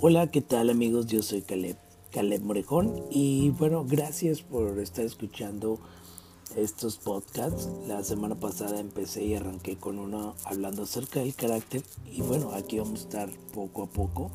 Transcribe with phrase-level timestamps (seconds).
[0.00, 1.08] Hola, ¿qué tal amigos?
[1.08, 1.76] Yo soy Caleb,
[2.12, 5.80] Caleb Morejón y bueno, gracias por estar escuchando
[6.54, 7.68] estos podcasts.
[7.88, 12.78] La semana pasada empecé y arranqué con uno hablando acerca del carácter y bueno, aquí
[12.78, 14.30] vamos a estar poco a poco.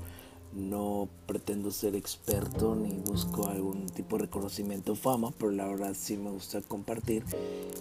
[0.52, 5.96] No pretendo ser experto ni busco algún tipo de reconocimiento o fama, pero la verdad
[5.98, 7.24] sí me gusta compartir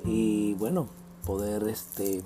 [0.05, 0.87] y bueno,
[1.27, 2.23] poder este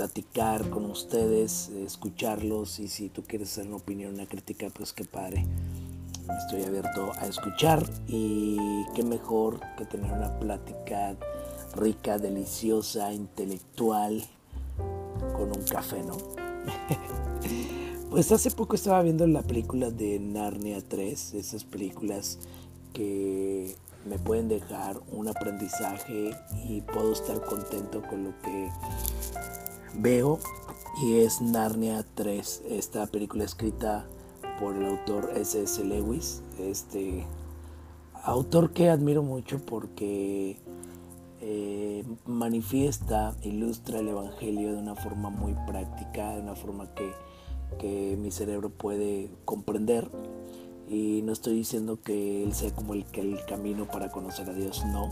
[0.00, 5.04] platicar con ustedes, escucharlos y si tú quieres hacer una opinión, una crítica, pues qué
[5.04, 5.44] padre.
[6.38, 8.56] Estoy abierto a escuchar y
[8.94, 11.18] qué mejor que tener una plática
[11.76, 14.24] rica, deliciosa, intelectual
[15.34, 16.16] con un café, ¿no?
[18.10, 22.38] pues hace poco estaba viendo la película de Narnia 3, esas películas
[22.94, 23.76] que
[24.06, 26.30] me pueden dejar un aprendizaje
[26.66, 28.70] y puedo estar contento con lo que
[29.94, 30.38] veo
[31.02, 34.06] y es Narnia 3, esta película escrita
[34.58, 35.82] por el autor S.S.
[35.84, 37.24] Lewis, este
[38.22, 40.58] autor que admiro mucho porque
[41.40, 47.10] eh, manifiesta, ilustra el Evangelio de una forma muy práctica, de una forma que,
[47.78, 50.10] que mi cerebro puede comprender.
[50.88, 54.52] Y no estoy diciendo que él sea como el, que el camino para conocer a
[54.52, 55.08] Dios, no.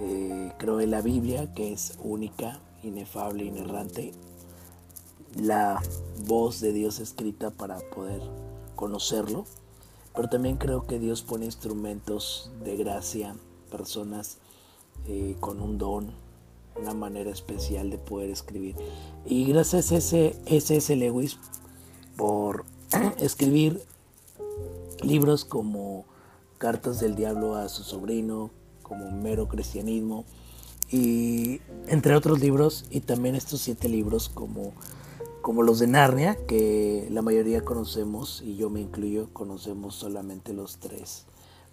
[0.00, 4.12] Eh, creo en la Biblia, que es única, inefable, inerrante,
[5.34, 5.82] la
[6.24, 8.22] voz de Dios escrita para poder
[8.74, 9.44] conocerlo,
[10.14, 13.36] pero también creo que Dios pone instrumentos de gracia,
[13.70, 14.38] personas
[15.06, 16.10] eh, con un don,
[16.80, 18.76] una manera especial de poder escribir.
[19.24, 20.94] Y gracias a ese S.S.
[20.96, 21.38] Lewis
[22.16, 22.64] por
[23.18, 23.82] escribir
[25.02, 26.06] libros como
[26.58, 28.50] Cartas del Diablo a su sobrino,
[28.82, 30.24] como Mero Cristianismo,
[30.90, 34.72] y entre otros libros y también estos siete libros como,
[35.42, 40.78] como los de Narnia que la mayoría conocemos y yo me incluyo conocemos solamente los
[40.78, 41.24] tres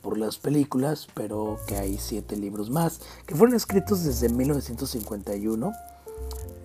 [0.02, 5.72] por las películas pero que hay siete libros más que fueron escritos desde 1951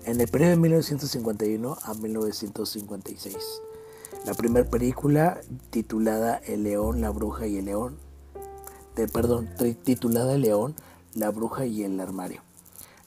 [0.05, 3.37] en el periodo de 1951 a 1956
[4.25, 5.41] la primera película
[5.71, 7.97] titulada El león, la bruja y el león
[8.97, 9.49] de, perdón,
[9.85, 10.75] titulada El león,
[11.15, 12.43] la bruja y el armario.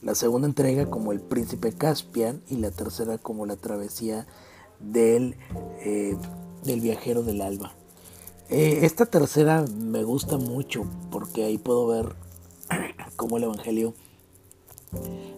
[0.02, 4.26] La segunda entrega como El príncipe Caspian y la tercera como La travesía
[4.80, 5.36] del,
[5.80, 6.16] eh,
[6.64, 7.72] del viajero del alba.
[8.48, 12.16] Eh, esta tercera me gusta mucho porque ahí puedo ver
[13.16, 13.94] cómo el Evangelio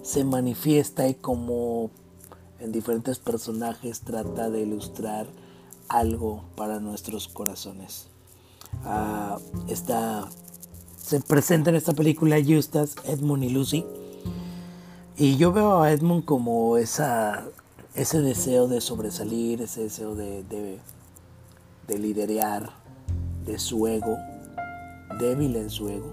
[0.02, 1.90] se manifiesta y cómo
[2.58, 5.26] en diferentes personajes trata de ilustrar
[5.88, 8.08] algo para nuestros corazones.
[9.68, 10.28] Está
[11.04, 13.84] se presenta en esta película Justas, Edmund y Lucy.
[15.16, 17.44] Y yo veo a Edmund como esa,
[17.94, 20.80] ese deseo de sobresalir, ese deseo de, de,
[21.86, 22.70] de liderear,
[23.46, 24.18] de su ego,
[25.20, 26.12] débil en su ego.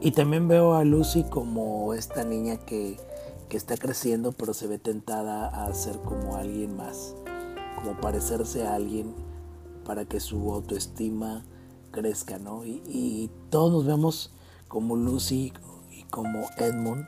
[0.00, 2.98] Y también veo a Lucy como esta niña que,
[3.48, 7.16] que está creciendo pero se ve tentada a ser como alguien más,
[7.74, 9.12] como parecerse a alguien
[9.84, 11.44] para que su autoestima
[11.90, 12.64] crezca, ¿no?
[12.64, 14.30] Y, todos nos vemos
[14.68, 15.52] como Lucy
[15.90, 17.04] y como Edmund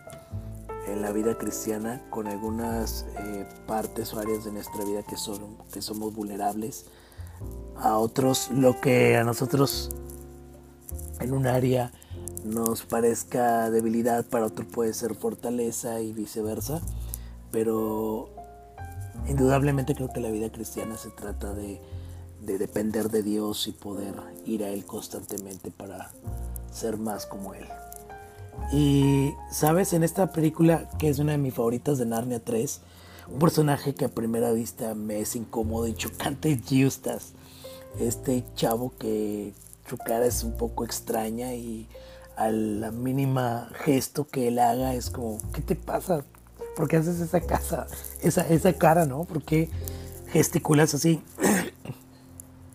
[0.86, 5.56] en la vida cristiana con algunas eh, partes o áreas de nuestra vida que, son,
[5.72, 6.86] que somos vulnerables.
[7.76, 9.90] A otros lo que a nosotros
[11.20, 11.92] en un área
[12.44, 16.80] nos parezca debilidad, para otro puede ser fortaleza y viceversa.
[17.50, 18.30] Pero
[19.28, 21.80] indudablemente creo que la vida cristiana se trata de
[22.42, 26.10] de depender de Dios y poder ir a Él constantemente para
[26.72, 27.66] ser más como Él.
[28.70, 29.92] Y, ¿sabes?
[29.92, 32.80] En esta película, que es una de mis favoritas de Narnia 3,
[33.32, 37.32] un personaje que a primera vista me es incómodo y chocante es Justas.
[37.98, 39.52] Este chavo que
[39.88, 41.86] su cara es un poco extraña y
[42.36, 46.24] a la mínima gesto que él haga es como, ¿qué te pasa?
[46.76, 47.86] ¿Por qué haces esa, casa,
[48.22, 49.24] esa, esa cara, no?
[49.24, 49.68] ¿Por qué
[50.28, 51.22] gesticulas así?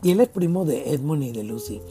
[0.03, 1.81] Y él es primo de Edmund y de Lucy.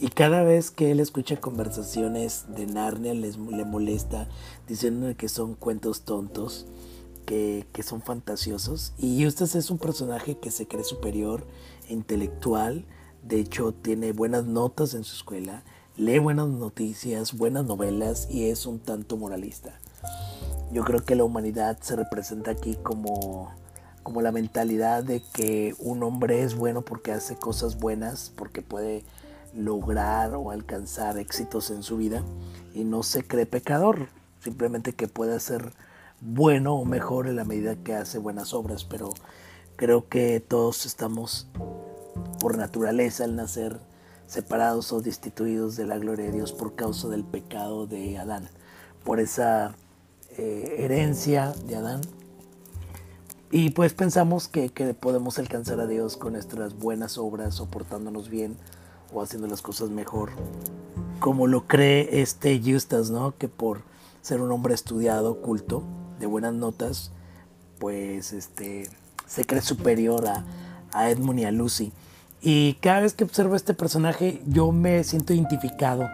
[0.00, 4.28] Y cada vez que él escucha conversaciones de Narnia le molesta,
[4.68, 6.66] diciendo que son cuentos tontos,
[7.26, 8.92] que, que son fantasiosos.
[8.96, 11.44] Y Eustace es un personaje que se cree superior,
[11.88, 12.84] intelectual,
[13.22, 15.64] de hecho tiene buenas notas en su escuela,
[15.96, 19.80] lee buenas noticias, buenas novelas y es un tanto moralista.
[20.72, 23.50] Yo creo que la humanidad se representa aquí como
[24.04, 29.04] como la mentalidad de que un hombre es bueno porque hace cosas buenas, porque puede
[29.54, 32.22] lograr o alcanzar éxitos en su vida
[32.74, 34.08] y no se cree pecador,
[34.40, 35.72] simplemente que puede ser
[36.20, 39.10] bueno o mejor en la medida que hace buenas obras, pero
[39.76, 41.48] creo que todos estamos
[42.40, 43.80] por naturaleza al nacer
[44.26, 48.48] separados o destituidos de la gloria de Dios por causa del pecado de Adán,
[49.04, 49.74] por esa
[50.36, 52.00] eh, herencia de Adán.
[53.50, 58.28] Y pues pensamos que, que, podemos alcanzar a Dios con nuestras buenas obras o portándonos
[58.28, 58.58] bien
[59.12, 60.30] o haciendo las cosas mejor.
[61.20, 63.36] Como lo cree este Justas, ¿no?
[63.36, 63.82] Que por
[64.22, 65.82] ser un hombre estudiado, culto,
[66.20, 67.12] de buenas notas,
[67.78, 68.88] pues este
[69.26, 70.44] se cree superior a,
[70.92, 71.92] a Edmund y a Lucy.
[72.40, 76.08] Y cada vez que observo a este personaje, yo me siento identificado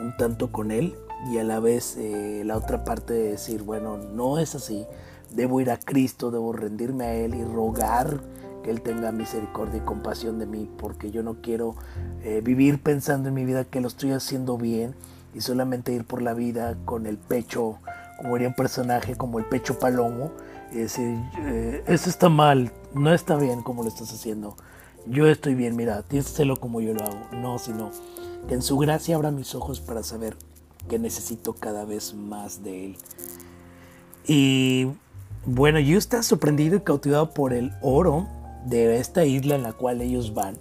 [0.00, 0.94] un tanto con él
[1.30, 4.86] y a la vez eh, la otra parte de decir, bueno, no es así,
[5.34, 8.20] debo ir a Cristo, debo rendirme a Él y rogar
[8.64, 11.76] que Él tenga misericordia y compasión de mí, porque yo no quiero
[12.24, 14.96] eh, vivir pensando en mi vida que lo estoy haciendo bien
[15.34, 17.78] y solamente ir por la vida con el pecho,
[18.18, 20.32] como diría un personaje, como el pecho palomo,
[20.72, 24.56] y decir, eh, eso está mal, no está bien como lo estás haciendo
[25.06, 27.28] yo estoy bien, mira, hacerlo como yo lo hago.
[27.32, 27.90] No, sino
[28.48, 30.36] que en su gracia abra mis ojos para saber
[30.88, 32.96] que necesito cada vez más de Él.
[34.26, 34.88] Y
[35.44, 38.26] bueno, yo estaba sorprendido y cautivado por el oro
[38.64, 40.56] de esta isla en la cual ellos van.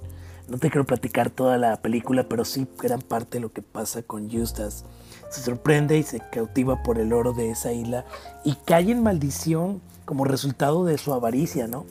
[0.48, 4.04] No te quiero platicar toda la película, pero sí gran parte de lo que pasa
[4.04, 4.86] con Justas.
[5.30, 8.06] Se sorprende y se cautiva por el oro de esa isla
[8.44, 11.86] y cae en maldición como resultado de su avaricia, ¿no?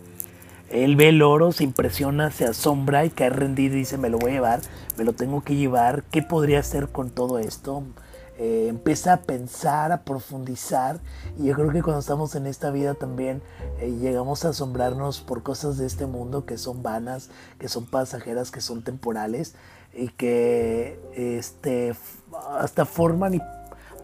[0.70, 4.18] Él ve el oro, se impresiona, se asombra y cae rendido y dice, me lo
[4.18, 4.60] voy a llevar,
[4.96, 7.82] me lo tengo que llevar, ¿qué podría hacer con todo esto?
[8.44, 10.98] Eh, empieza a pensar, a profundizar
[11.38, 13.40] y yo creo que cuando estamos en esta vida también
[13.78, 17.30] eh, llegamos a asombrarnos por cosas de este mundo que son vanas,
[17.60, 19.54] que son pasajeras, que son temporales
[19.94, 21.94] y que este,
[22.58, 23.40] hasta forman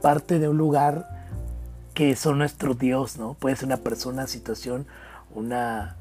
[0.03, 1.27] parte de un lugar
[1.93, 3.35] que son nuestro Dios, ¿no?
[3.35, 4.87] Puede ser una persona, situación,
[5.35, 5.97] una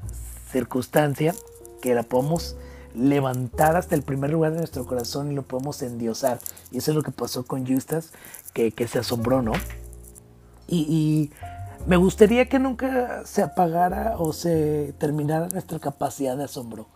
[0.52, 1.34] circunstancia
[1.82, 2.54] que la podemos
[2.98, 6.38] levantar hasta el primer lugar de nuestro corazón y lo podemos endiosar.
[6.70, 8.12] Y eso es lo que pasó con Justas,
[8.52, 9.52] que, se asombró, ¿no?
[10.66, 11.30] Y,
[11.86, 16.86] me gustaría que nunca se apagara o se terminara nuestra capacidad de asombro.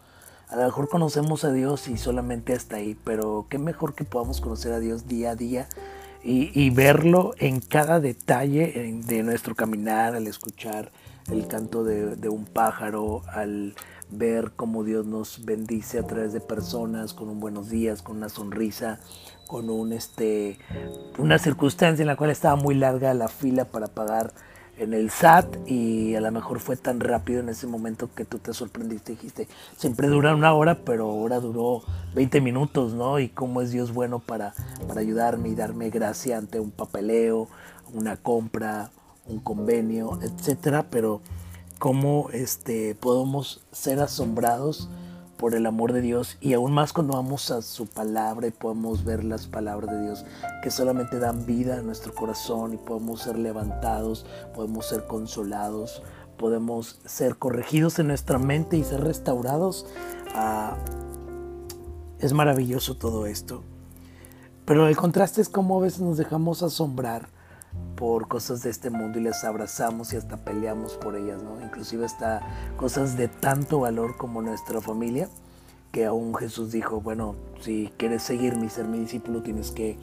[0.49, 4.43] A lo mejor conocemos a Dios y solamente hasta ahí, pero qué mejor que podamos
[4.43, 5.69] conocer a Dios día a día
[6.25, 10.93] y, verlo en cada detalle de nuestro caminar, al escuchar
[11.31, 13.75] el canto de, un pájaro, al
[14.13, 18.29] ver cómo Dios nos bendice a través de personas con un buenos días, con una
[18.29, 19.01] sonrisa,
[19.47, 20.59] con un este
[21.19, 24.33] una circunstancia en la cual estaba muy larga la fila para pagar
[24.79, 28.39] en el SAT y a lo mejor fue tan rápido en ese momento que tú
[28.39, 31.83] te sorprendiste y dijiste, siempre dura una hora, pero ahora duró
[32.15, 33.19] 20 minutos, ¿no?
[33.19, 34.55] Y cómo es Dios bueno para,
[34.89, 37.49] para ayudarme y darme gracia ante un papeleo,
[37.93, 38.91] una compra,
[39.27, 41.21] un convenio, etcétera, pero
[41.83, 44.89] cómo este, podemos ser asombrados
[45.37, 49.03] por el amor de Dios y aún más cuando vamos a su palabra y podemos
[49.03, 50.25] ver las palabras de Dios
[50.63, 56.05] que solamente dan vida a nuestro corazón y podemos ser levantados, podemos ser consolados,
[56.39, 59.85] podemos ser corregidos en nuestra mente y ser restaurados.
[60.37, 60.77] Ah,
[62.21, 63.65] es maravilloso todo esto.
[64.67, 67.42] Pero el contraste es cómo a veces nos dejamos asombrar
[67.97, 71.61] por cosas de este mundo y las abrazamos y hasta peleamos por ellas, ¿no?
[71.63, 72.41] Inclusive hasta
[72.77, 75.29] cosas de tanto valor como nuestra familia,
[75.93, 79.99] que aún Jesús dijo, bueno, si quieres seguirme y ser mi discípulo, tienes que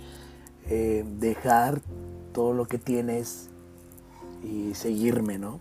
[0.68, 1.82] eh, dejar
[2.32, 3.50] todo lo que tienes
[4.44, 5.60] y seguirme, ¿no?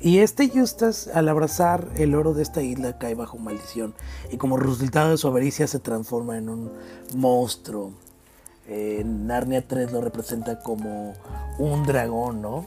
[0.00, 3.94] Y este Justas, al abrazar el oro de esta isla, cae bajo maldición
[4.30, 6.72] y como resultado de su avaricia se transforma en un
[7.14, 7.92] monstruo
[9.04, 11.14] Narnia 3 lo representa como
[11.58, 12.64] un dragón, ¿no?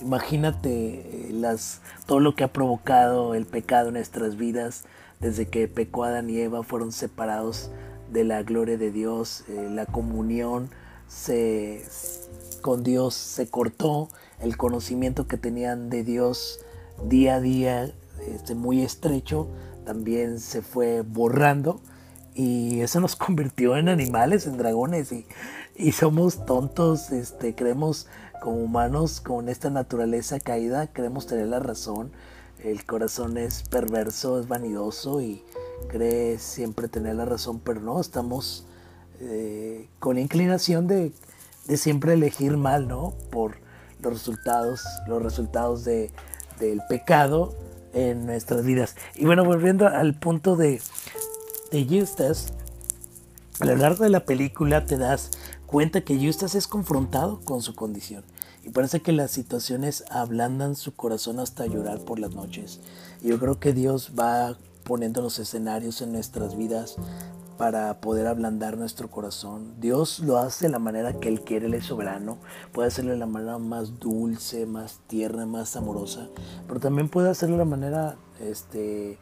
[0.00, 4.84] Imagínate eh, las, todo lo que ha provocado el pecado en nuestras vidas
[5.20, 7.70] desde que pecó Adán y Eva, fueron separados
[8.10, 10.70] de la gloria de Dios, eh, la comunión
[12.62, 14.08] con Dios se cortó,
[14.40, 16.58] el conocimiento que tenían de Dios
[17.04, 17.92] día a día,
[18.26, 19.46] este, muy estrecho,
[19.84, 21.80] también se fue borrando
[22.34, 25.26] y eso nos convirtió en animales, en dragones y,
[25.92, 28.06] somos tontos, este, creemos
[28.40, 32.12] como humanos con esta naturaleza caída, creemos tener la razón,
[32.62, 35.42] el corazón es perverso, es vanidoso y
[35.88, 38.66] cree siempre tener la razón, pero no, estamos
[39.20, 41.12] eh, con la inclinación de,
[41.66, 43.14] de, siempre elegir mal, ¿no?
[43.30, 43.56] Por
[44.00, 46.10] los resultados, los resultados de,
[46.60, 47.54] del pecado
[47.92, 48.96] en nuestras vidas.
[49.14, 50.80] Y bueno, volviendo al punto de,
[51.72, 52.52] de Justas,
[53.58, 55.30] a lo largo de la película te das
[55.66, 58.24] cuenta que Justas es confrontado con su condición
[58.62, 62.80] y parece que las situaciones ablandan su corazón hasta llorar por las noches.
[63.22, 66.96] Yo creo que Dios va poniendo los escenarios en nuestras vidas
[67.56, 69.74] para poder ablandar nuestro corazón.
[69.80, 72.36] Dios lo hace de la manera que Él quiere, Él es soberano.
[72.72, 76.28] Puede hacerlo de la manera más dulce, más tierna, más amorosa,
[76.66, 79.18] pero también puede hacerlo de la manera este,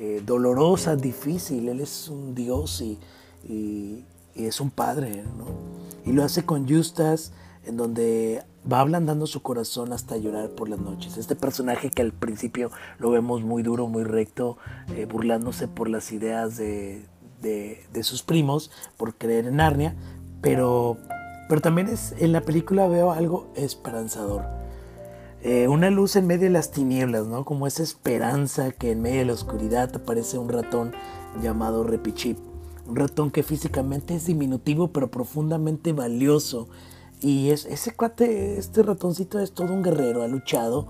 [0.00, 1.68] eh, dolorosa, difícil.
[1.68, 2.98] Él es un Dios y,
[3.44, 5.44] y, es un Padre, ¿no?
[6.10, 7.32] Y lo hace con justas,
[7.66, 11.18] en donde va ablandando su corazón hasta llorar por las noches.
[11.18, 14.56] Este personaje que al principio lo vemos muy duro, muy recto,
[14.96, 17.04] eh, burlándose por las ideas de,
[17.42, 19.94] de, sus primos, por creer en Narnia,
[20.40, 20.96] pero,
[21.48, 24.44] pero también es, en la película veo algo esperanzador.
[25.42, 27.44] Eh, una luz en medio de las tinieblas, ¿no?
[27.44, 30.92] Como esa esperanza que en medio de la oscuridad aparece un ratón
[31.42, 32.38] llamado Repichip.
[32.86, 36.68] Un ratón que físicamente es diminutivo pero profundamente valioso
[37.22, 40.88] y es, ese cuate, este ratoncito es todo un guerrero, ha luchado,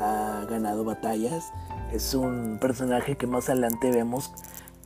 [0.00, 1.52] ha ganado batallas.
[1.92, 4.32] Es un personaje que más adelante vemos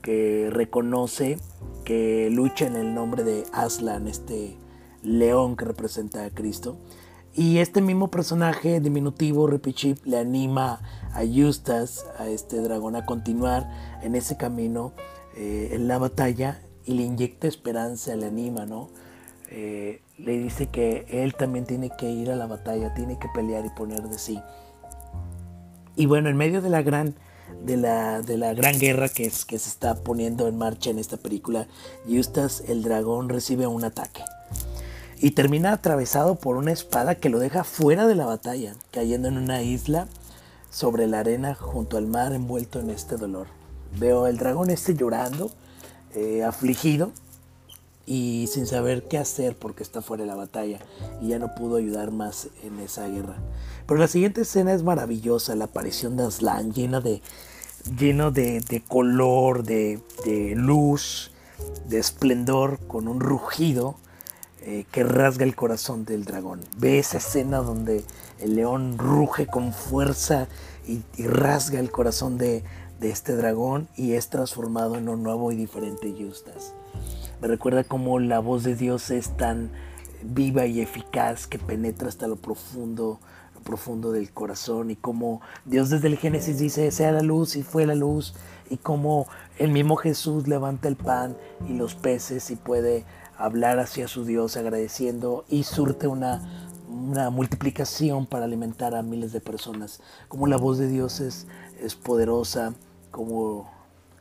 [0.00, 1.38] que reconoce
[1.84, 4.56] que lucha en el nombre de Aslan, este
[5.02, 6.78] león que representa a Cristo.
[7.36, 10.80] Y este mismo personaje diminutivo, Repichip, le anima
[11.12, 13.68] a Justas, a este dragón, a continuar
[14.02, 14.94] en ese camino,
[15.36, 18.88] eh, en la batalla, y le inyecta esperanza, le anima, ¿no?
[19.50, 23.66] Eh, le dice que él también tiene que ir a la batalla, tiene que pelear
[23.66, 24.40] y poner de sí.
[25.94, 27.16] Y bueno, en medio de la gran,
[27.62, 31.18] de la, de la gran guerra que, que se está poniendo en marcha en esta
[31.18, 31.68] película,
[32.08, 34.22] Justas el dragón recibe un ataque.
[35.18, 39.38] Y termina atravesado por una espada que lo deja fuera de la batalla, cayendo en
[39.38, 40.08] una isla
[40.70, 43.46] sobre la arena junto al mar envuelto en este dolor.
[43.98, 45.50] Veo el dragón este llorando,
[46.14, 47.12] eh, afligido,
[48.06, 50.78] y sin saber qué hacer porque está fuera de la batalla
[51.20, 53.36] y ya no pudo ayudar más en esa guerra.
[53.86, 57.20] Pero la siguiente escena es maravillosa, la aparición de Aslan llena de,
[57.98, 60.00] lleno de, color, de,
[60.56, 61.32] luz,
[61.88, 63.96] de esplendor, con un rugido
[64.68, 66.58] eh, que rasga el corazón del dragón.
[66.76, 68.02] Ve esa escena donde
[68.40, 70.48] el león ruge con fuerza
[70.88, 72.64] y, rasga el corazón de,
[72.98, 76.74] de este dragón y es transformado en un nuevo y diferente Justas.
[77.40, 79.70] Me recuerda cómo la voz de Dios es tan
[80.24, 83.20] viva y eficaz que penetra hasta lo profundo,
[83.54, 87.62] lo profundo del corazón y cómo Dios desde el Génesis dice sea la luz y
[87.62, 88.34] fue la luz
[88.68, 91.36] y cómo el mismo Jesús levanta el pan
[91.68, 93.04] y los peces y puede
[93.38, 96.42] hablar hacia su Dios agradeciendo y surte una,
[96.88, 100.00] una multiplicación para alimentar a miles de personas.
[100.28, 101.46] Como la voz de Dios es,
[101.80, 102.74] es poderosa,
[103.10, 103.70] como,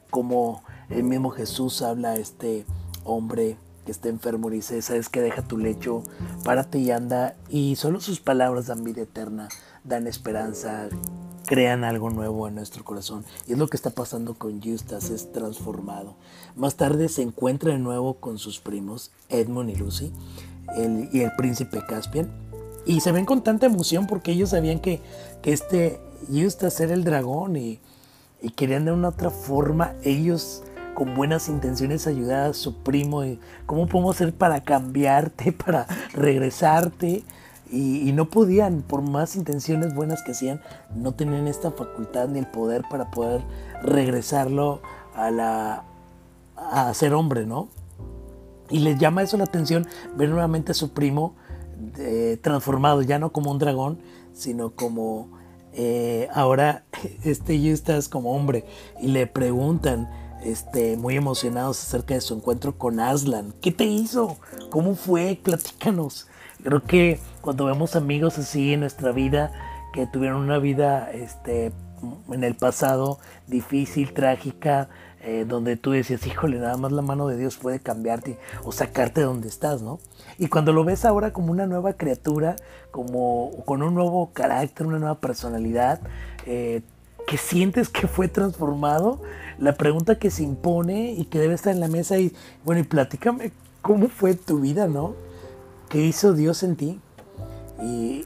[0.10, 2.66] como el mismo Jesús habla a este
[3.04, 6.04] hombre que está enfermo dice, sabes que deja tu lecho,
[6.44, 9.48] párate y anda, y solo sus palabras dan vida eterna,
[9.84, 10.90] dan esperanza,
[11.46, 13.24] crean algo nuevo en nuestro corazón.
[13.48, 16.16] Y es lo que está pasando con Justas, es transformado.
[16.56, 20.12] Más tarde se encuentra de nuevo con sus primos, Edmund y Lucy,
[21.12, 22.32] y el príncipe Caspian,
[22.86, 25.02] y se ven con tanta emoción porque ellos sabían que,
[25.42, 26.00] que este
[26.32, 27.80] Justas era el dragón y,
[28.42, 30.64] y querían de una otra forma ellos
[30.96, 37.24] con buenas intenciones ayudar a su primo y cómo podemos hacer para cambiarte, para regresarte.
[37.72, 40.62] Y, no podían, por más intenciones buenas que hacían,
[40.96, 43.42] no tenían esta facultad ni el poder para poder
[43.82, 44.82] regresarlo
[45.16, 45.84] a la
[46.56, 47.68] a ser hombre, ¿no?
[48.70, 51.36] Y les llama eso la atención ver nuevamente a su primo
[51.98, 54.00] eh, transformado, ya no como un dragón,
[54.34, 55.30] sino como
[55.74, 56.86] eh, ahora
[57.24, 58.66] este Justas como hombre.
[59.02, 60.10] Y le preguntan,
[60.46, 63.54] este, muy emocionados acerca de su encuentro con Aslan.
[63.62, 64.38] ¿Qué te hizo?
[64.70, 65.40] ¿Cómo fue?
[65.42, 66.28] Platícanos.
[66.66, 69.52] Creo que cuando vemos amigos así en nuestra vida,
[69.94, 71.72] que tuvieron una vida este,
[72.32, 74.90] en el pasado difícil, trágica,
[75.22, 79.22] eh, donde tú decías, híjole, nada más la mano de Dios puede cambiarte o sacarte
[79.22, 80.00] de donde estás, ¿no?
[80.40, 82.56] Y cuando lo ves ahora como una nueva criatura,
[82.90, 86.02] como con un nuevo carácter, una nueva personalidad,
[86.48, 86.82] eh,
[87.28, 89.22] que sientes que fue transformado,
[89.60, 92.86] la pregunta que se impone y que debe estar en la mesa y, bueno, y
[92.86, 93.52] platícame
[93.84, 95.25] cómo fue tu vida, ¿no?
[95.96, 97.00] ¿Qué hizo Dios en ti?
[97.82, 98.26] Y,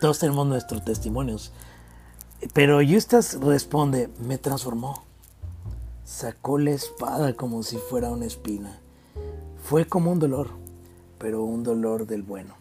[0.00, 1.52] todos tenemos nuestros testimonios.
[2.52, 5.04] Pero Justas responde, me transformó.
[6.02, 8.80] Sacó la espada como si fuera una espina.
[9.62, 10.48] Fue como un dolor,
[11.18, 12.56] pero un dolor del bueno.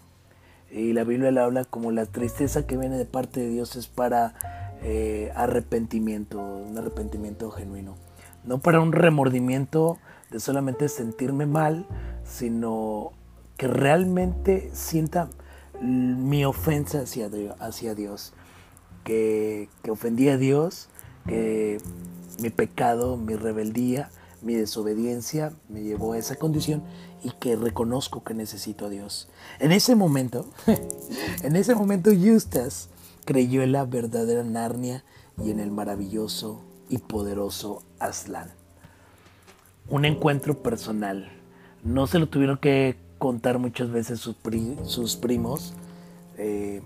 [0.70, 3.88] Y la Biblia le habla como la tristeza que viene de parte de Dios es
[3.88, 4.36] para
[4.84, 7.96] eh, arrepentimiento, un arrepentimiento genuino.
[8.44, 9.98] No para un remordimiento
[10.30, 11.88] de solamente sentirme mal,
[12.24, 13.14] sino
[13.58, 15.30] que realmente sienta
[15.82, 17.30] mi ofensa hacia,
[17.60, 18.34] hacia Dios,
[19.04, 20.90] que, que ofendí a Dios,
[21.28, 21.80] que
[22.40, 24.10] mi pecado, mi rebeldía,
[24.42, 26.84] mi desobediencia me llevó a esa condición
[27.24, 29.30] y que reconozco que necesito a Dios.
[29.60, 30.50] En ese momento,
[31.44, 32.90] en ese momento Justas
[33.26, 35.04] creyó en la verdadera Narnia
[35.42, 38.52] y en el maravilloso y poderoso Aslan.
[39.90, 41.32] Un encuentro personal.
[41.84, 44.36] No se lo tuvieron que contar muchas veces sus,
[45.16, 45.74] primos,
[46.38, 46.82] eh,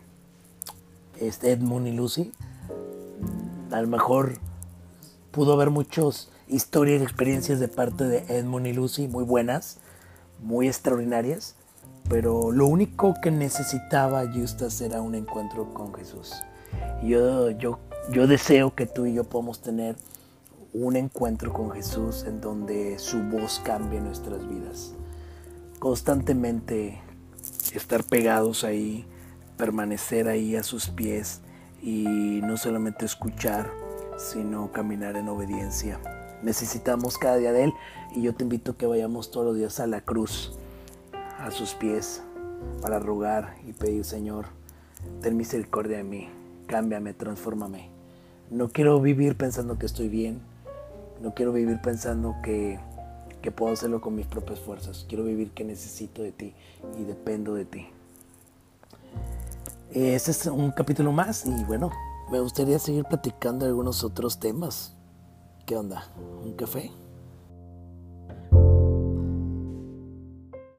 [1.19, 2.31] este Edmund y Lucy.
[3.71, 4.33] A lo mejor
[5.31, 9.79] pudo haber muchas historias y experiencias de parte de Edmund y Lucy muy buenas,
[10.43, 11.55] muy extraordinarias,
[12.07, 16.35] pero lo único que necesitaba Justas era un encuentro con Jesús.
[17.03, 17.79] Yo, yo,
[18.11, 19.95] yo deseo que tú y yo podamos tener
[20.71, 24.93] un encuentro con Jesús en donde su voz cambie nuestras vidas.
[25.79, 26.99] Constantemente
[27.73, 29.05] estar pegados ahí,
[29.57, 31.41] permanecer ahí a sus pies
[31.81, 33.71] y no solamente escuchar,
[34.17, 35.99] sino caminar en obediencia.
[36.41, 37.73] Necesitamos cada día de Él
[38.15, 40.57] y yo te invito a que vayamos todos los días a la cruz,
[41.39, 42.23] a sus pies,
[42.81, 44.45] para rogar y pedir, Señor,
[45.21, 46.29] ten misericordia de mí,
[46.67, 47.89] cámbiame, transfórmame.
[48.49, 50.41] No quiero vivir pensando que estoy bien,
[51.21, 52.79] no quiero vivir pensando que,
[53.47, 56.53] que puedo hacerlo con mis propias fuerzas, quiero vivir que necesito de ti
[56.99, 57.87] y dependo de ti.
[59.89, 61.89] Este es un capítulo más y bueno,
[62.29, 64.97] me gustaría seguir platicando algunos otros temas.
[65.65, 66.11] ¿Qué onda?
[66.43, 66.91] ¿Un café?